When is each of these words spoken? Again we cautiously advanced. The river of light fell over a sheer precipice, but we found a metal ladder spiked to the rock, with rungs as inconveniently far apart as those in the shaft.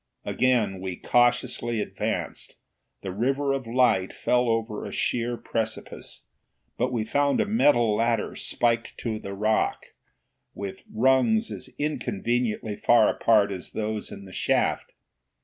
Again 0.25 0.79
we 0.79 0.95
cautiously 0.95 1.79
advanced. 1.79 2.55
The 3.03 3.11
river 3.11 3.53
of 3.53 3.67
light 3.67 4.11
fell 4.13 4.49
over 4.49 4.83
a 4.83 4.91
sheer 4.91 5.37
precipice, 5.37 6.23
but 6.75 6.91
we 6.91 7.03
found 7.05 7.39
a 7.39 7.45
metal 7.45 7.97
ladder 7.97 8.35
spiked 8.35 8.97
to 9.01 9.19
the 9.19 9.35
rock, 9.35 9.93
with 10.55 10.81
rungs 10.91 11.51
as 11.51 11.69
inconveniently 11.77 12.77
far 12.77 13.09
apart 13.09 13.51
as 13.51 13.73
those 13.73 14.11
in 14.11 14.25
the 14.25 14.31
shaft. 14.31 14.91